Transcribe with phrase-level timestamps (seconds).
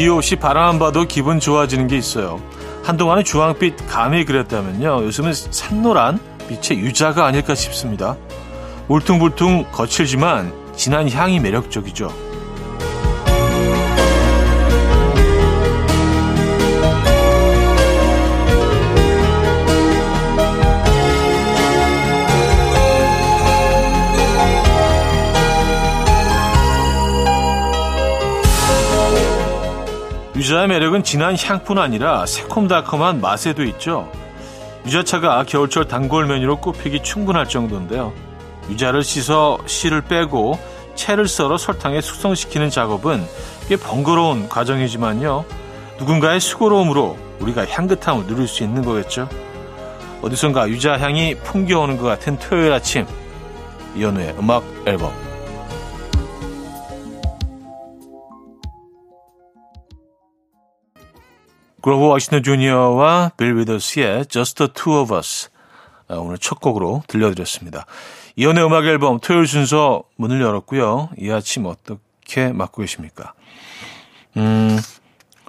[0.00, 2.40] 이 옷이 바라만 봐도 기분 좋아지는 게 있어요.
[2.84, 5.04] 한동안은 주황빛 감이 그렸다면요.
[5.04, 6.18] 요즘은 산노란
[6.48, 8.16] 빛의 유자가 아닐까 싶습니다.
[8.88, 12.29] 울퉁불퉁 거칠지만 진한 향이 매력적이죠.
[31.00, 34.10] 매력은 진한 향뿐 아니라 새콤달콤한 맛에도 있죠.
[34.86, 38.12] 유자차가 겨울철 단골 메뉴로 꼽히기 충분할 정도인데요.
[38.70, 40.58] 유자를 씻어 씨를 빼고
[40.94, 43.24] 채를 썰어 설탕에 숙성시키는 작업은
[43.68, 45.44] 꽤 번거로운 과정이지만요.
[45.98, 49.28] 누군가의 수고로움으로 우리가 향긋함을 누릴 수 있는 거겠죠.
[50.22, 53.06] 어디선가 유자 향이 풍겨오는 것 같은 토요일 아침
[53.96, 55.29] 이현우의 음악 앨범
[61.82, 65.48] 그로버 워싱턴 주니어와 빌 위더스의 Just the Two of Us
[66.08, 67.86] 아, 오늘 첫 곡으로 들려드렸습니다.
[68.36, 71.10] 이연의 음악 앨범 토요일 순서 문을 열었고요.
[71.18, 73.32] 이 아침 어떻게 맞고 계십니까?
[74.36, 74.78] 음,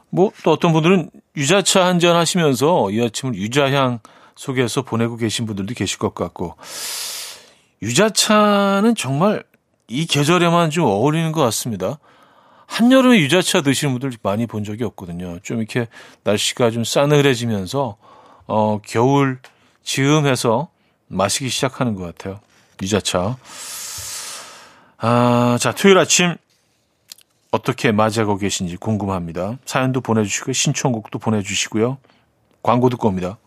[0.09, 3.99] 뭐 또 어떤 분들은 유자차 한 잔 하시면서 이 아침을 유자향
[4.35, 6.55] 속에서 보내고 계신 분들도 계실 것 같고
[7.81, 9.43] 유자차는 정말
[9.88, 11.97] 이 계절에만 좀 어울리는 것 같습니다.
[12.72, 15.39] 한여름에 유자차 드시는 분들 많이 본 적이 없거든요.
[15.44, 15.88] 좀 이렇게
[16.23, 17.97] 날씨가 좀 싸늘해지면서
[18.47, 19.39] 어 겨울
[19.83, 20.69] 즈음해서
[21.08, 22.39] 마시기 시작하는 것 같아요.
[22.81, 23.36] 유자차.
[24.97, 26.36] 아, 자, 토요일 아침
[27.52, 29.58] 어떻게 맞이하고 계신지 궁금합니다.
[29.66, 31.97] 사연도 보내주시고 신청곡도 보내주시고요.
[32.63, 33.38] 광고 듣고 옵니다.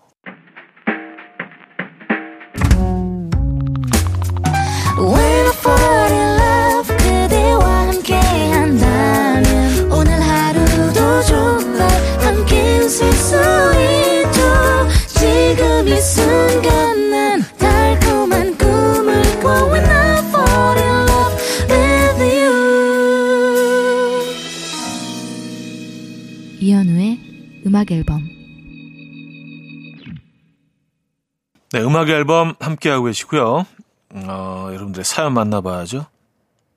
[31.74, 33.66] 네, 음악 앨범 함께하고 계시고요.
[34.14, 36.06] 어, 여러분들의 사연 만나봐야죠.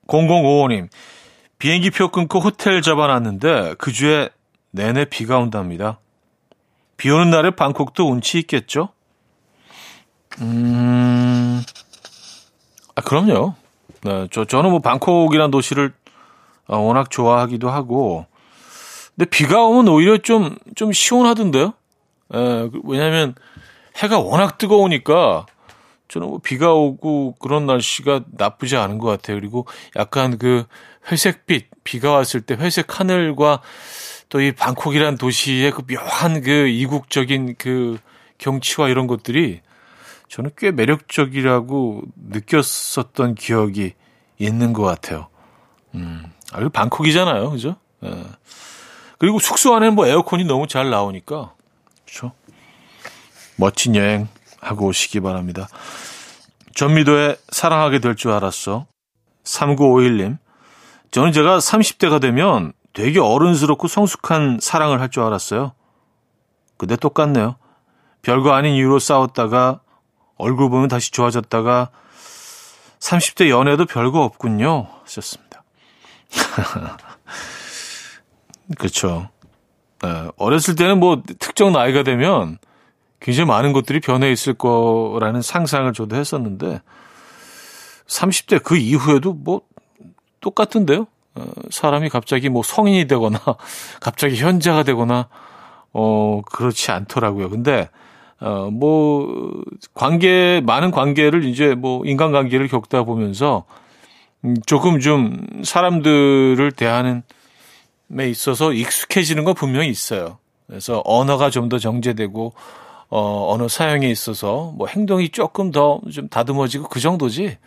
[0.08, 0.90] 0055님,
[1.60, 4.30] 비행기 표 끊고 호텔 잡아놨는데 그 주에
[4.72, 6.00] 내내 비가 온답니다.
[6.98, 8.90] 비 오는 날에 방콕도 운치 있겠죠?
[10.42, 11.62] 음,
[12.96, 13.54] 아, 그럼요.
[14.02, 15.94] 네, 저, 저는 뭐 방콕이라는 도시를
[16.66, 18.26] 어, 워낙 좋아하기도 하고,
[19.16, 21.74] 근데 비가 오면 오히려 좀, 좀 시원하던데요?
[22.34, 23.36] 예, 왜냐면
[23.98, 25.46] 해가 워낙 뜨거우니까
[26.08, 29.38] 저는 뭐 비가 오고 그런 날씨가 나쁘지 않은 것 같아요.
[29.38, 30.66] 그리고 약간 그
[31.12, 33.62] 회색빛, 비가 왔을 때 회색 하늘과
[34.30, 37.98] 또 이 방콕이란 도시의 그 묘한 그 이국적인 그
[38.38, 39.62] 경치와 이런 것들이
[40.28, 43.94] 저는 꽤 매력적이라고 느꼈었던 기억이
[44.38, 45.28] 있는 것 같아요.
[45.96, 47.52] 음, 아, 그 방콕이잖아요.
[47.52, 47.78] 그죠?
[48.04, 48.24] 예.
[49.18, 51.54] 그리고 숙소 안에는 뭐 에어컨이 너무 잘 나오니까
[52.06, 52.34] 그렇죠.
[53.58, 54.28] 멋진 여행
[54.62, 55.68] 하고 오시기 바랍니다.
[56.76, 58.86] 전미도에 사랑하게 될 줄 알았어.
[59.44, 60.38] 3951님.
[61.12, 65.74] 저는 제가 30대가 되면 되게 어른스럽고 성숙한 사랑을 할 줄 알았어요.
[66.78, 67.56] 근데 똑같네요.
[68.22, 69.82] 별거 아닌 이유로 싸웠다가
[70.38, 71.90] 얼굴 보면 다시 좋아졌다가
[73.00, 74.88] 30대 연애도 별거 없군요.
[75.04, 75.64] 하셨습니다.
[78.78, 79.30] 그렇죠.
[80.02, 82.60] 네, 어렸을 때는 뭐 특정 나이가 되면
[83.20, 86.82] 굉장히 많은 것들이 변해 있을 거라는 상상을 저도 했었는데
[88.08, 89.62] 30대 그 이후에도 뭐
[90.42, 91.08] 똑같은데요.
[91.36, 93.40] 어, 사람이 갑자기 뭐 성인이 되거나
[94.00, 95.28] 갑자기 현자가 되거나
[95.94, 97.50] 어 그렇지 않더라고요.
[97.50, 97.90] 근데
[98.40, 99.64] 어뭐
[99.94, 103.66] 관계 많은 관계를 이제 뭐 인간 관계를 겪다 보면서
[104.46, 107.24] 음, 조금 좀 사람들을 대하는
[108.20, 110.38] 에 있어서 익숙해지는 건 분명히 있어요.
[110.68, 112.54] 그래서 언어가 좀 더 정제되고
[113.10, 117.58] 어, 언어 사용에 있어서 뭐 행동이 조금 더 좀 다듬어지고 그 정도지.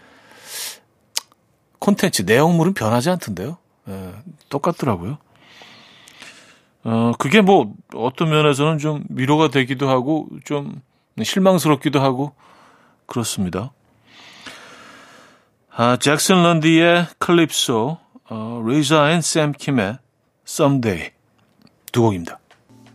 [1.79, 3.57] 콘텐츠 내용물은 변하지 않던데요.
[3.89, 4.13] 예,
[4.51, 5.17] 똑같더라고요.
[6.85, 10.83] 어, 그게 뭐 어떤 면에서는 좀 위로가 되기도 하고 좀
[11.23, 12.33] 실망스럽기도 하고
[13.07, 13.73] 그렇습니다.
[15.75, 17.99] 아, 잭슨 런디의 클립소,
[18.29, 19.99] 어, 리자 앤샘 킴의
[20.47, 21.11] Someday
[21.93, 22.39] 두 곡입니다.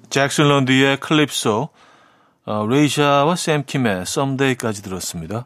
[0.09, 1.69] 잭슨 런드의 클립소,
[2.45, 5.45] 어, 레이샤와 샘 킴의 Someday까지 들었습니다.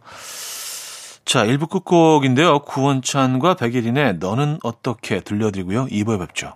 [1.26, 2.60] 자, 1부 끝곡인데요.
[2.60, 5.86] 구원찬과 백예린의 너는 어떻게 들려드리고요.
[5.86, 6.54] 2부에 뵙죠.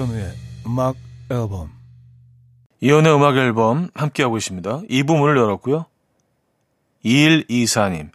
[0.00, 0.32] 이현우의
[0.66, 0.96] 음악
[1.30, 1.70] 앨범
[2.80, 4.82] 이현우의 음악 앨범 함께하고 있습니다.
[4.88, 5.84] 2부 문을 열었고요.
[7.04, 8.10] 2124님.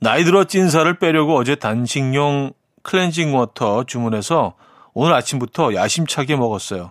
[0.00, 2.52] 나이 들어 찐 살을 빼려고 어제 단식용
[2.82, 4.54] 클렌징 워터 주문해서
[4.94, 6.90] 오늘 아침부터 야심차게 먹었어요.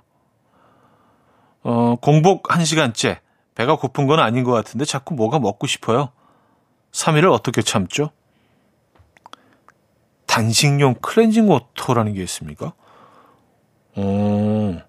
[1.64, 3.20] 어, 공복 1시간째.
[3.56, 6.10] 배가 고픈 건 아닌 것 같은데 자꾸 뭐가 먹고 싶어요.
[6.94, 8.12] 3일을 어떻게 참죠?
[10.26, 12.74] 단식용 클렌징 워터라는 게 있습니까?
[13.96, 14.80] 어,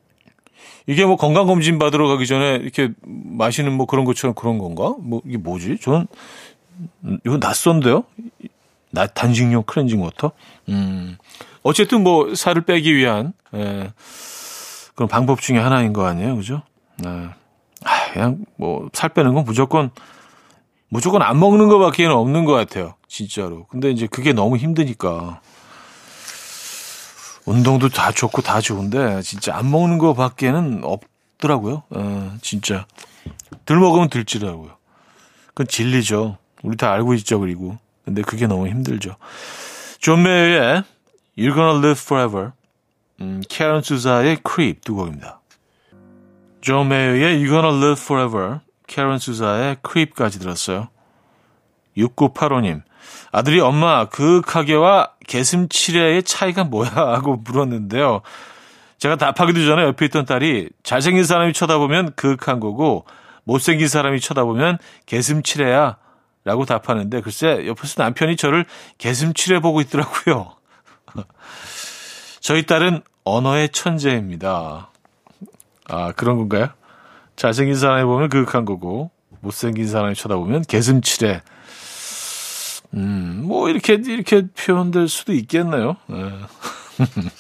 [0.87, 4.95] 이게 뭐 건강검진 받으러 가기 전에 이렇게 마시는 뭐 그런 것처럼 그런 건가?
[5.01, 5.79] 뭐 이게 뭐지?
[5.81, 6.07] 저는
[7.25, 8.05] 이거 낯선데요?
[8.91, 10.33] 나 단식용 클렌징 워터?
[10.69, 11.17] 음.
[11.63, 13.93] 어쨌든 뭐 살을 빼기 위한 예,
[14.95, 16.63] 그런 방법 중에 하나인 거 아니에요, 그죠?
[16.99, 17.09] 네.
[17.85, 19.91] 아, 그냥 뭐 살 빼는 건 무조건
[20.89, 23.67] 무조건 안 먹는 것밖에는 없는 것 같아요, 진짜로.
[23.67, 25.41] 근데 이제 그게 너무 힘드니까
[27.45, 31.83] 운동도 다 좋고 다 좋은데 진짜 안 먹는 거밖에는 없더라고요.
[31.91, 32.87] 어, 진짜
[33.67, 34.77] 덜 먹으면 덜 찌더라고요.
[35.49, 36.39] 그건 진리죠.
[36.63, 37.79] 우리 다 알고 있죠, 그리고.
[38.05, 39.17] 근데 그게 너무 힘들죠.
[39.99, 40.83] 존 메이어의
[41.39, 42.51] You're Gonna Live Forever,
[43.21, 45.41] 음, 캐런 수자의 Creep 두 곡입니다.
[46.61, 50.89] 존 메이어의 You're Gonna Live Forever, 캐런 수자의 Creep까지 들었어요.
[51.97, 52.83] 6985님,
[53.33, 58.23] 아들이 엄마 그윽하게와 게슴츠레의 차이가 뭐야 하고 물었는데요.
[58.99, 63.05] 제가 답하기도 전에 옆에 있던 딸이 잘생긴 사람이 쳐다보면 그윽한 거고
[63.45, 65.97] 못생긴 사람이 쳐다보면 게슴츠레야
[66.45, 68.67] 라고 답하는데 글쎄 옆에서 남편이 저를
[68.99, 70.55] 게슴츠레 보고 있더라고요.
[72.41, 74.91] 저희 딸은 언어의 천재입니다.
[75.89, 76.69] 아 그런 건가요?
[77.37, 79.11] 잘생긴 사람이 보면 그윽한 거고
[79.41, 81.43] 못생긴 사람이 쳐다보면 개슴치레
[82.95, 85.97] 음, 뭐, 이렇게, 이렇게 표현될 수도 있겠네요.
[86.07, 86.17] 네.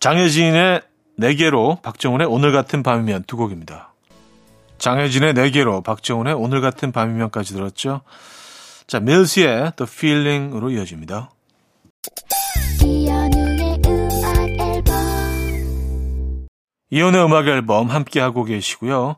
[0.00, 0.82] 장혜진의
[1.16, 3.92] 네개로 박정훈의 오늘 같은 밤이면 두 곡입니다.
[4.78, 8.02] 장혜진의 네개로 박정훈의 오늘 같은 밤이면까지 들었죠.
[8.86, 11.30] 자, 밀시의 The Feeling으로 이어집니다.
[16.90, 19.16] 이연의 음악 앨범 함께 하고 계시고요.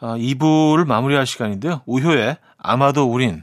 [0.00, 1.82] 아, 2부를 마무리할 시간인데요.
[1.84, 3.42] 우효의 아마도 우린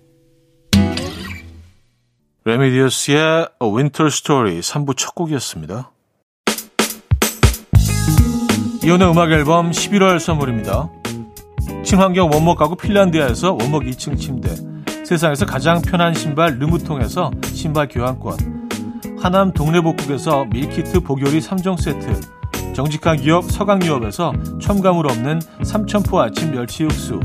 [2.43, 5.91] 레메디오스의 A Winter Story 3부 첫 곡이었습니다.
[8.83, 10.89] 이현우의 음악 앨범 11월 선물입니다.
[11.83, 14.55] 친환경 원목 가구 핀란디아에서 원목 2층 침대
[15.05, 18.69] 세상에서 가장 편한 신발 르무통에서 신발 교환권
[19.21, 27.19] 하남 동래복국에서 밀키트 복요리 3종 세트 정직한 기업 서강유업에서 첨가물 없는 삼천포 아침 멸치 육수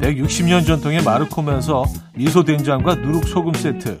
[0.00, 4.00] 160년 전통의 마루코메에서 미소된장과 누룩소금 세트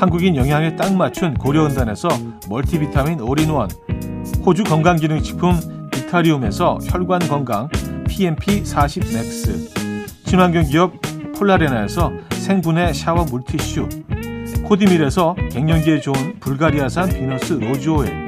[0.00, 2.08] 한국인 영양에 딱 맞춘 고려은단에서
[2.48, 3.68] 멀티비타민 올인원
[4.46, 7.68] 호주 건강기능식품 비타리움에서 혈관 건강
[8.08, 9.68] PMP40 맥스
[10.24, 10.94] 친환경 기업
[11.36, 13.90] 폴라레나에서 생분해 샤워 물티슈
[14.64, 18.26] 코디밀에서 갱년기에 좋은 불가리아산 비너스 로즈오일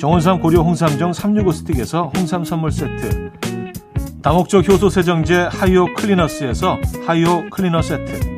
[0.00, 3.30] 정원삼 고려 홍삼정 365 스틱에서 홍삼 선물 세트
[4.22, 8.29] 다목적 효소 세정제 하이오 클리너스에서 하이오 클리너 세트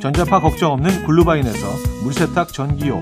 [0.00, 1.66] 전자파 걱정 없는 글루바인에서
[2.04, 3.00] 물세탁 전기요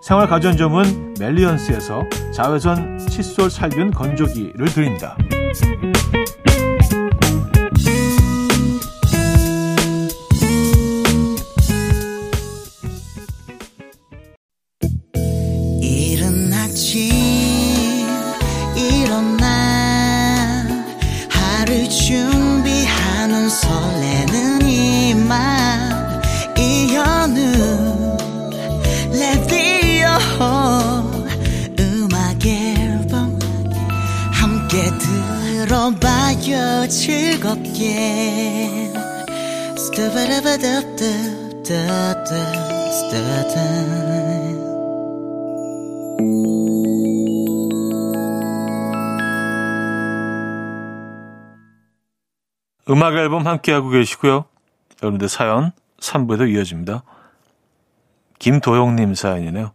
[0.00, 2.02] 생활 가전점은 멜리언스에서
[2.34, 5.16] 자외선 칫솔 살균 건조기를 드립니다.
[36.50, 38.90] 들어봐요 즐겁게
[39.78, 42.26] 스타바라바답답답답답
[52.90, 54.46] 음악 앨범 함께하고 계시고요.
[55.02, 57.04] 여러분들 사연 3부에도 이어집니다.
[58.40, 59.70] 김도영님 사연이네요.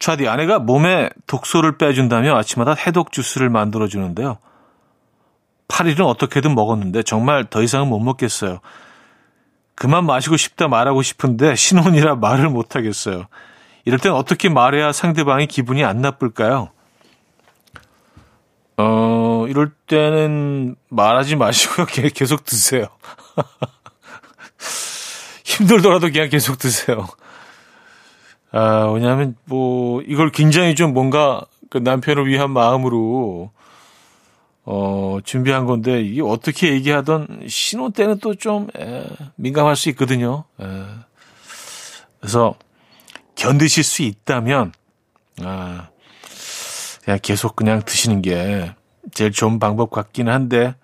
[0.00, 4.38] 차디 아내가 몸에 독소를 빼준다며 아침마다 해독 주스를 만들어주는데요.
[5.72, 8.60] 8일은 어떻게든 먹었는데 정말 더 이상은 못 먹겠어요.
[9.74, 13.24] 그만 마시고 싶다 말하고 싶은데 신혼이라 말을 못 하겠어요.
[13.84, 16.68] 이럴 땐 어떻게 말해야 상대방이 기분이 안 나쁠까요?
[18.76, 21.86] 어, 이럴 때는 말하지 마시고요.
[22.14, 22.86] 계속 드세요.
[25.44, 27.08] 힘들더라도 그냥 계속 드세요.
[28.52, 33.50] 아, 왜냐하면 뭐 이걸 굉장히 좀 뭔가 그 남편을 위한 마음으로
[34.64, 38.68] 어, 준비한 건데 이게 어떻게 얘기하던 신혼 때는 또 좀
[39.36, 40.44] 민감할 수 있거든요.
[40.60, 40.64] 에.
[42.20, 42.54] 그래서
[43.34, 44.72] 견디실 수 있다면
[45.42, 45.88] 아,
[47.04, 48.74] 그냥 계속 그냥 드시는 게
[49.12, 50.74] 제일 좋은 방법 같기는 한데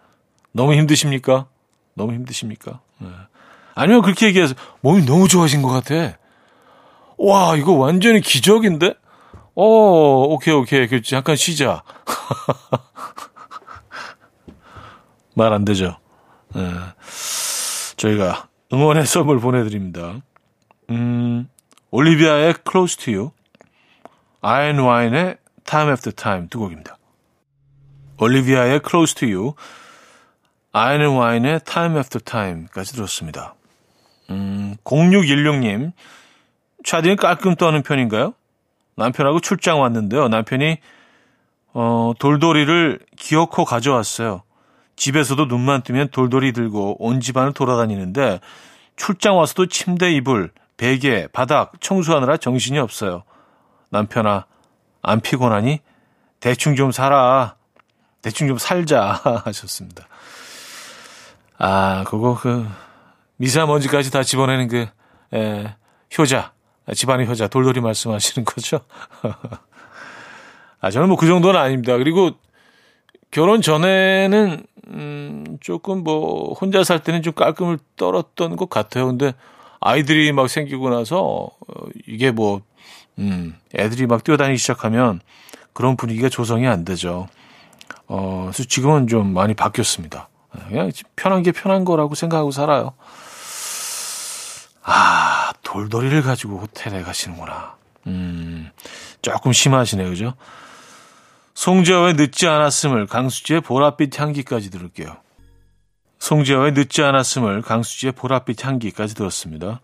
[0.53, 1.47] 너무 힘드십니까?
[1.95, 2.81] 너무 힘드십니까?
[2.99, 3.09] 네.
[3.75, 6.19] 아니면 그렇게 얘기해서 몸이 너무 좋아진 것 같아.
[7.17, 8.95] 와 이거 완전히 기적인데?
[9.55, 11.83] 어 오케이 오케이 그 잠깐 쉬자.
[15.39, 15.97] 말 안 되죠.
[16.55, 16.63] 네.
[17.97, 20.17] 저희가 응원의 선물 보내드립니다.
[20.91, 21.49] 음,
[21.91, 23.31] 올리비아의 Close to You,
[24.43, 26.97] 아이앤 와인의 Time After Time 두 곡입니다.
[28.21, 29.55] 올리비아의 Close to You,
[30.73, 33.55] 아이앤 와인의 Time After Time까지 들었습니다.
[34.31, 35.93] 음, 0616님,
[36.85, 38.35] 차디는 깔끔 떠는 편인가요?
[38.97, 40.29] 남편하고 출장 왔는데요.
[40.29, 40.79] 남편이
[41.75, 44.43] 어, 돌돌이를 기어코 가져왔어요.
[44.99, 48.41] 집에서도 눈만 뜨면 돌돌이 들고 온 집안을 돌아다니는데
[48.97, 53.23] 출장 와서도 침대 이불, 베개, 바닥 청소하느라 정신이 없어요.
[53.91, 54.47] 남편아,
[55.03, 55.81] 안 피곤하니?
[56.41, 57.55] 대충 좀 살아.
[58.23, 59.21] 대충 좀 살자.
[59.45, 60.07] 하셨습니다.
[61.59, 62.69] 아, 그거, 그,
[63.37, 64.87] 미세먼지까지 다 집어내는 그,
[65.33, 65.75] 에,
[66.17, 66.53] 효자.
[66.95, 67.49] 집안의 효자.
[67.49, 68.81] 돌돌이 말씀하시는 거죠?
[70.81, 71.97] 아, 저는 뭐 그 정도는 아닙니다.
[71.97, 72.33] 그리고
[73.31, 79.07] 결혼 전에는 음, 조금 뭐 혼자 살 때는 좀 깔끔을 떨었던 것 같아요.
[79.07, 79.35] 근데
[79.81, 82.63] 아이들이 막 생기고 나서 어, 이게 뭐
[83.19, 85.21] 음, 애들이 막 뛰어다니기 시작하면
[85.73, 87.29] 그런 분위기가 조성이 안 되죠.
[88.07, 90.29] 어, 그래서 지금은 좀 많이 바뀌었습니다.
[90.69, 92.95] 그냥 편한 게 편한 거라고 생각하고 살아요.
[94.83, 97.77] 아, 돌돌이를 가지고 호텔에 가시는구나.
[98.07, 98.71] 음,
[99.21, 100.35] 조금 심하시네, 그죠?
[101.59, 105.17] 송재화의 늦지 않았음을 강수지의 보랏빛 향기까지 들을게요.
[106.21, 109.81] 송재화의 늦지 않았음을 강수지의 보랏빛 향기까지 들었습니다.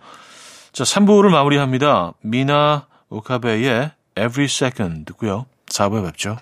[0.73, 2.13] 자, 3부를 마무리합니다.
[2.21, 5.47] 미나 오카베의 Every Second 듣고요.
[5.67, 6.37] 4부에 뵙죠.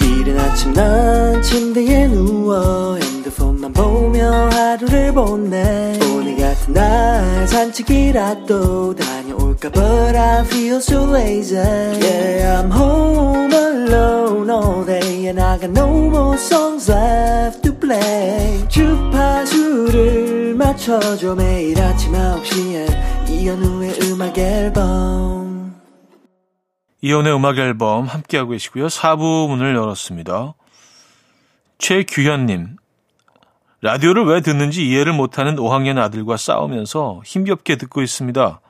[0.00, 9.15] 이른 아침 난 침대에 누워 핸드폰만 보며 하루를 보내 오늘 같은 날 산책이라도 다
[9.56, 15.70] 녀올까 But I feel so lazy Yeah I'm home alone all day And I got
[15.70, 25.74] no more songs left to play 주파수를 맞춰줘 매일 아침 9시에 이현우의 음악 앨범
[27.02, 28.86] 이혼의 음악 앨범 함께하고 계시고요.
[28.86, 30.54] 4부 문을 열었습니다.
[31.78, 32.76] 최규현님,
[33.82, 38.60] 라디오를 왜 듣는지 이해를 못하는 5학년 아들과 싸우면서 힘겹게 듣고 있습니다.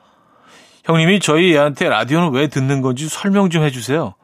[0.87, 4.15] 형님이 저희 애한테 라디오는 왜 듣는 건지 설명 좀 해주세요.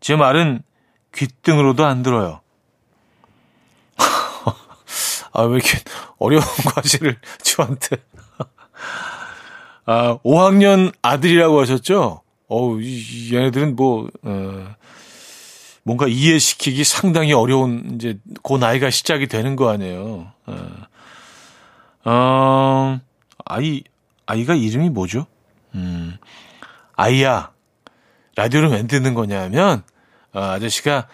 [0.00, 0.62] 제 말은
[1.14, 2.40] 귓등으로도 안 들어요.
[5.32, 5.78] 아, 왜 이렇게
[6.18, 6.42] 어려운
[6.74, 7.98] 과제를 저한테.
[9.84, 12.22] 아, 5학년 아들이라고 하셨죠?
[12.48, 14.74] 어우, 이, 얘네들은 뭐, 어,
[15.82, 20.32] 뭔가 이해시키기 상당히 어려운, 이제, 그 나이가 시작이 되는 거 아니에요.
[20.46, 20.68] 어,
[22.04, 23.00] 어
[23.44, 23.82] 아이,
[24.24, 25.26] 아이가 이름이 뭐죠?
[25.74, 26.16] 음,
[26.96, 27.50] 아이야,
[28.36, 29.82] 라디오를 왜 듣는 거냐면,
[30.32, 31.06] 어, 아저씨가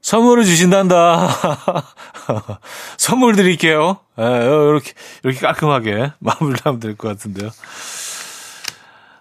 [0.00, 1.28] 선물을 주신단다.
[2.98, 3.98] 선물 드릴게요.
[4.18, 4.92] 예, 이렇게,
[5.22, 7.50] 이렇게 깔끔하게 마무리하면 될 것 같은데요.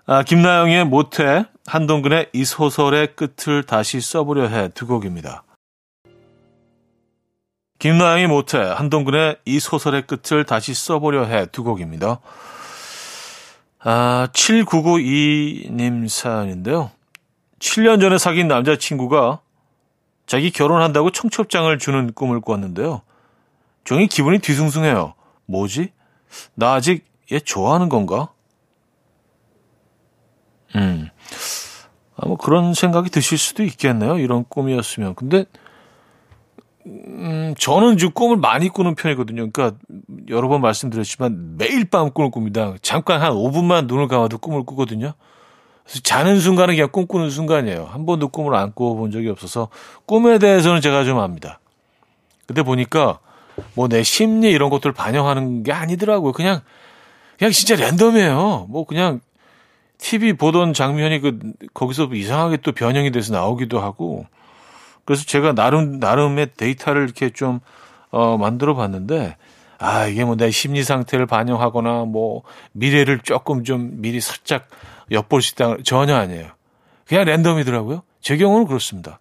[0.05, 5.43] 아, 김나영의 모태, 한동근의 이 소설의 끝을 다시 써보려 해 두 곡입니다.
[7.79, 12.19] 김나영이 못해 한동근의 이 소설의 끝을 다시 써보려 해 두 곡입니다.
[13.85, 16.91] 아, 7992님 사연인데요.
[17.59, 19.41] 7년 전에 사귄 남자친구가
[20.25, 23.01] 자기 결혼한다고 청첩장을 주는 꿈을 꿨는데요.
[23.83, 25.13] 종이 기분이 뒤숭숭해요.
[25.45, 25.91] 뭐지?
[26.55, 28.29] 나 아직 얘 좋아하는 건가?
[30.75, 31.09] 음.
[32.15, 34.17] 아, 뭐 그런 생각이 드실 수도 있겠네요.
[34.17, 35.15] 이런 꿈이었으면.
[35.15, 35.45] 근데,
[36.85, 39.49] 음, 저는 지금 꿈을 많이 꾸는 편이거든요.
[39.51, 39.77] 그러니까
[40.29, 42.73] 여러 번 말씀드렸지만 매일 밤 꿈을 꿉니다.
[42.81, 45.13] 잠깐 한 5분만 눈을 감아도 꿈을 꾸거든요.
[45.83, 47.85] 그래서 자는 순간은 그냥 꿈꾸는 순간이에요.
[47.85, 49.69] 한 번도 꿈을 안 꿔본 적이 없어서
[50.05, 51.59] 꿈에 대해서는 제가 좀 압니다.
[52.47, 53.19] 근데 보니까
[53.75, 56.31] 뭐 내 심리 이런 것들을 반영하는 게 아니더라고요.
[56.33, 56.61] 그냥
[57.37, 58.67] 그냥 진짜 랜덤이에요.
[58.69, 59.19] 뭐 그냥
[59.97, 61.39] TV 보던 장면이 그
[61.73, 64.25] 거기서 이상하게 또 변형이 돼서 나오기도 하고
[65.05, 67.60] 그래서 제가 나름 나름의 데이터를 이렇게 좀
[68.12, 69.36] 어, 만들어 봤는데
[69.79, 74.67] 아 이게 뭐 내 심리 상태를 반영하거나 뭐 미래를 조금 좀 미리 살짝
[75.12, 76.48] 엿볼 수 있다 전혀 아니에요.
[77.05, 78.03] 그냥 랜덤이더라고요.
[78.22, 79.19] 제 경우는 그렇습니다.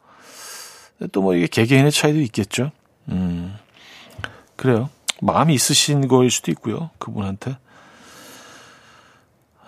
[1.10, 2.70] 또 뭐 이게 개개인의 차이도 있겠죠.
[3.08, 3.56] 음
[4.56, 4.88] 그래요.
[5.20, 6.90] 마음이 있으신 거일 수도 있고요.
[6.98, 7.56] 그분한테.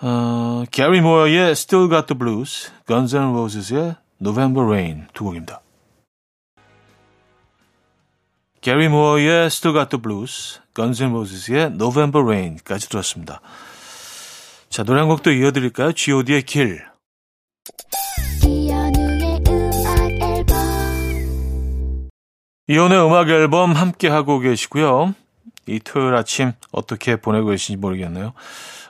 [0.01, 5.61] 어, 게리 모어의 Still Got the Blues, Guns N' Roses의 November Rain 두 곡입니다.
[8.65, 13.39] 게리 모어의 Still Got the Blues, Guns N' Roses의 November Rain까지 들었습니다.
[14.69, 15.91] 자, 노래 한 곡도 이어드릴까요?
[15.91, 16.83] G.O.D의 길.
[18.43, 22.09] 이현우의 음악 앨범
[22.67, 25.13] 이혼의 음악 앨범 함께 하고 계시고요.
[25.67, 28.33] 이 토요일 아침 어떻게 보내고 계신지 모르겠네요.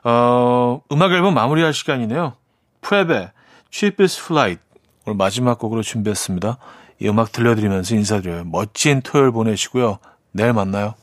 [0.05, 2.37] 어, 음악 앨범 마무리할 시간이네요.
[2.79, 3.29] 프레베,
[3.71, 4.61] Cheapest Flight
[5.05, 6.59] 오늘 마지막 곡으로 준비했습니다.
[6.99, 8.45] 이 음악 들려드리면서 인사드려요.
[8.45, 9.99] 멋진 토요일 보내시고요.
[10.31, 10.95] 내일 만나요.